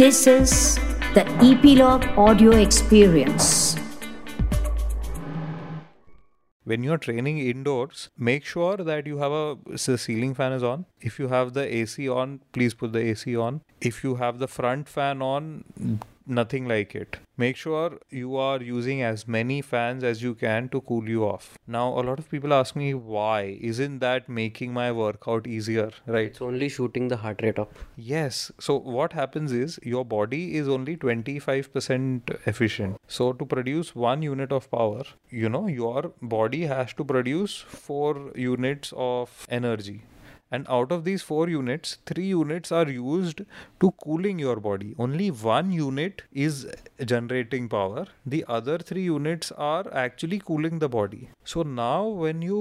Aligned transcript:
This 0.00 0.26
is 0.26 0.76
the 1.12 1.24
Epilogue 1.46 2.04
Audio 2.16 2.52
Experience. 2.52 3.76
when 6.70 6.84
you're 6.86 6.98
training 7.06 7.38
indoors 7.50 8.04
make 8.28 8.46
sure 8.50 8.78
that 8.88 9.06
you 9.10 9.18
have 9.22 9.34
a 9.38 9.42
the 9.86 9.96
ceiling 10.04 10.32
fan 10.40 10.52
is 10.58 10.64
on 10.70 10.86
if 11.10 11.18
you 11.22 11.28
have 11.32 11.52
the 11.58 11.64
ac 11.78 12.08
on 12.20 12.34
please 12.58 12.76
put 12.82 12.92
the 12.96 13.02
ac 13.12 13.34
on 13.46 13.60
if 13.90 14.02
you 14.04 14.14
have 14.22 14.38
the 14.42 14.48
front 14.56 14.92
fan 14.96 15.24
on 15.28 15.48
nothing 16.30 16.66
like 16.66 16.94
it. 16.94 17.18
Make 17.36 17.56
sure 17.56 17.98
you 18.10 18.36
are 18.36 18.62
using 18.62 19.02
as 19.02 19.26
many 19.26 19.60
fans 19.62 20.04
as 20.04 20.22
you 20.22 20.34
can 20.34 20.68
to 20.70 20.80
cool 20.82 21.08
you 21.08 21.24
off. 21.24 21.58
Now, 21.66 21.88
a 21.88 22.02
lot 22.08 22.18
of 22.18 22.30
people 22.30 22.52
ask 22.52 22.76
me 22.76 22.92
why 22.94 23.58
isn't 23.60 23.98
that 24.00 24.28
making 24.28 24.72
my 24.72 24.92
workout 24.92 25.46
easier, 25.46 25.90
right? 26.06 26.26
It's 26.26 26.42
only 26.42 26.68
shooting 26.68 27.08
the 27.08 27.16
heart 27.16 27.40
rate 27.42 27.58
up. 27.58 27.72
Yes. 27.96 28.52
So, 28.60 28.78
what 28.78 29.12
happens 29.14 29.52
is 29.52 29.78
your 29.82 30.04
body 30.04 30.56
is 30.56 30.68
only 30.68 30.96
25% 30.96 32.46
efficient. 32.46 32.96
So, 33.08 33.32
to 33.32 33.44
produce 33.44 33.94
one 33.94 34.22
unit 34.22 34.52
of 34.52 34.70
power, 34.70 35.04
you 35.30 35.48
know, 35.48 35.66
your 35.66 36.12
body 36.22 36.66
has 36.66 36.92
to 36.94 37.04
produce 37.04 37.56
four 37.56 38.32
units 38.34 38.92
of 38.96 39.46
energy 39.48 40.02
and 40.50 40.66
out 40.68 40.92
of 40.92 41.04
these 41.04 41.22
four 41.22 41.48
units 41.48 41.98
three 42.06 42.26
units 42.26 42.72
are 42.72 42.88
used 42.88 43.42
to 43.80 43.90
cooling 44.04 44.38
your 44.38 44.56
body. 44.56 44.94
Only 44.98 45.30
one 45.30 45.72
unit 45.72 46.22
is 46.32 46.66
generating 47.04 47.68
power. 47.68 48.06
The 48.26 48.44
other 48.48 48.78
three 48.78 49.02
units 49.02 49.52
are 49.52 49.86
actually 49.92 50.40
cooling 50.40 50.78
the 50.78 50.88
body. 50.88 51.30
So 51.44 51.62
now 51.62 52.06
when 52.06 52.42
you 52.42 52.60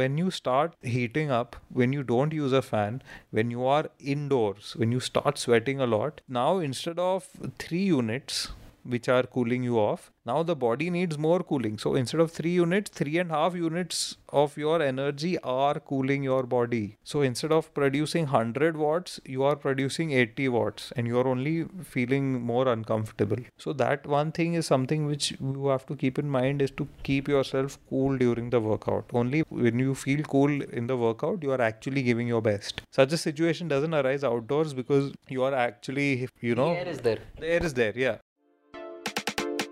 when 0.00 0.18
you 0.18 0.30
start 0.30 0.74
heating 0.82 1.30
up 1.30 1.56
when 1.70 1.92
you 1.92 2.02
don't 2.02 2.32
use 2.32 2.52
a 2.52 2.62
fan 2.62 3.02
when 3.30 3.50
you 3.50 3.66
are 3.66 3.88
indoors 3.98 4.74
when 4.76 4.92
you 4.92 5.00
start 5.00 5.38
sweating 5.38 5.80
a 5.80 5.86
lot 5.86 6.20
now 6.28 6.58
instead 6.58 6.98
of 6.98 7.28
three 7.58 7.84
units 7.84 8.48
which 8.88 9.08
are 9.08 9.24
cooling 9.24 9.62
you 9.62 9.78
off. 9.78 10.10
Now 10.28 10.42
the 10.42 10.54
body 10.54 10.90
needs 10.90 11.16
more 11.16 11.42
cooling. 11.42 11.78
So 11.78 11.94
instead 11.94 12.20
of 12.20 12.32
three 12.32 12.50
units, 12.50 12.90
three 12.90 13.18
and 13.18 13.30
a 13.30 13.34
half 13.34 13.54
units 13.54 14.16
of 14.28 14.56
your 14.58 14.82
energy 14.82 15.38
are 15.38 15.80
cooling 15.80 16.22
your 16.22 16.42
body. 16.42 16.98
So 17.02 17.22
instead 17.22 17.52
of 17.52 17.72
producing 17.72 18.24
100 18.24 18.76
watts, 18.76 19.20
you 19.24 19.42
are 19.42 19.56
producing 19.56 20.12
80 20.12 20.48
watts 20.48 20.92
and 20.96 21.06
you 21.06 21.18
are 21.18 21.26
only 21.26 21.66
feeling 21.82 22.42
more 22.42 22.68
uncomfortable. 22.68 23.38
So 23.56 23.72
that 23.74 24.06
one 24.06 24.32
thing 24.32 24.54
is 24.54 24.66
something 24.66 25.06
which 25.06 25.32
you 25.40 25.68
have 25.68 25.86
to 25.86 25.96
keep 25.96 26.18
in 26.18 26.28
mind 26.28 26.60
is 26.60 26.70
to 26.72 26.86
keep 27.02 27.28
yourself 27.28 27.78
cool 27.88 28.18
during 28.18 28.50
the 28.50 28.60
workout. 28.60 29.06
Only 29.14 29.40
when 29.48 29.78
you 29.78 29.94
feel 29.94 30.22
cool 30.22 30.62
in 30.62 30.86
the 30.86 30.96
workout, 30.96 31.42
you 31.42 31.52
are 31.52 31.60
actually 31.60 32.02
giving 32.02 32.28
your 32.28 32.42
best. 32.42 32.82
Such 32.92 33.12
a 33.12 33.16
situation 33.16 33.68
doesn't 33.68 33.94
arise 33.94 34.24
outdoors 34.24 34.74
because 34.74 35.12
you 35.28 35.42
are 35.42 35.54
actually, 35.54 36.28
you 36.40 36.54
know, 36.54 36.74
the 36.74 36.80
air 36.80 36.88
is 36.88 36.98
there. 37.00 37.18
The 37.38 37.46
air 37.46 37.64
is 37.64 37.74
there, 37.74 37.92
yeah. 37.96 38.16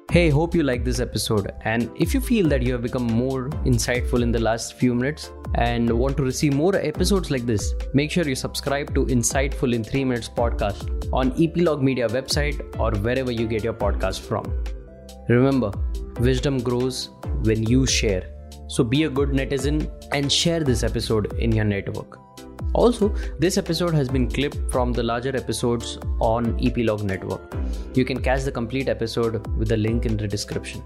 Hey, 0.09 0.31
hope 0.31 0.55
you 0.55 0.63
like 0.63 0.85
this 0.85 1.01
episode. 1.01 1.53
And 1.63 1.91
if 1.97 2.15
you 2.15 2.21
feel 2.21 2.49
that 2.49 2.63
you 2.63 2.73
have 2.73 2.81
become 2.81 3.03
more 3.03 3.51
insightful 3.67 4.23
in 4.23 4.31
the 4.31 4.39
last 4.39 4.75
few 4.75 4.95
minutes 4.95 5.33
and 5.57 5.91
want 5.91 6.17
to 6.17 6.23
receive 6.23 6.55
more 6.55 6.77
episodes 6.77 7.31
like 7.31 7.45
this, 7.45 7.75
make 7.93 8.13
sure 8.13 8.27
you 8.27 8.37
subscribe 8.37 8.95
to 8.95 9.05
Insightful 9.07 9.75
in 9.75 9.83
3 9.83 10.05
Minutes 10.05 10.29
podcast 10.29 11.13
on 11.13 11.33
Epilogue 11.43 11.83
Media 11.83 12.09
website 12.09 12.61
or 12.79 12.93
wherever 13.01 13.33
you 13.33 13.49
get 13.49 13.65
your 13.65 13.75
podcast 13.75 14.21
from. 14.21 14.65
Remember, 15.29 15.73
wisdom 16.21 16.63
grows 16.63 17.11
when 17.43 17.65
you 17.65 17.85
share. 17.85 18.33
So 18.69 18.85
be 18.85 19.03
a 19.05 19.11
good 19.11 19.31
netizen 19.31 19.91
and 20.13 20.33
share 20.33 20.61
this 20.61 20.85
episode 20.85 21.33
in 21.41 21.51
your 21.51 21.65
network. 21.65 22.21
Also, 22.77 23.09
this 23.39 23.57
episode 23.57 23.95
has 23.95 24.07
been 24.07 24.29
clipped 24.31 24.71
from 24.71 24.93
the 24.93 25.03
larger 25.03 25.35
episodes 25.35 25.99
on 26.21 26.63
Epilogue 26.63 27.05
Network. 27.05 27.57
You 27.95 28.05
can 28.05 28.21
catch 28.21 28.43
the 28.43 28.53
complete 28.53 28.91
episode 28.91 29.47
with 29.57 29.69
the 29.69 29.79
link 29.79 30.05
in 30.05 30.19
the 30.19 30.29
description. 30.29 30.83